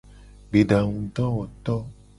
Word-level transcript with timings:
Gbedangudowoto. 0.49 1.75